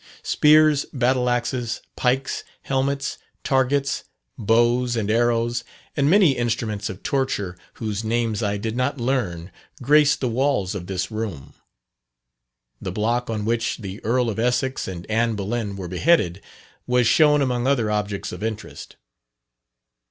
Spears, 0.23 0.85
battle 0.91 1.29
axes, 1.29 1.79
pikes, 1.95 2.43
helmets, 2.63 3.19
targets, 3.43 4.05
bows 4.35 4.95
and 4.95 5.11
arrows, 5.11 5.63
and 5.95 6.09
many 6.09 6.35
instruments 6.35 6.89
of 6.89 7.03
torture, 7.03 7.55
whose 7.75 8.03
names 8.03 8.41
I 8.41 8.57
did 8.57 8.75
not 8.75 8.99
learn, 8.99 9.51
grace 9.79 10.15
the 10.15 10.27
walls 10.27 10.73
of 10.73 10.87
this 10.87 11.11
room. 11.11 11.53
The 12.81 12.91
block 12.91 13.29
on 13.29 13.45
which 13.45 13.77
the 13.77 14.03
Earl 14.03 14.31
of 14.31 14.39
Essex 14.39 14.87
and 14.87 15.05
Anne 15.07 15.35
Boleyn 15.35 15.75
were 15.75 15.87
beheaded, 15.87 16.41
was 16.87 17.05
shown 17.05 17.39
among 17.43 17.67
other 17.67 17.91
objects 17.91 18.31
of 18.31 18.41
interest. 18.41 18.95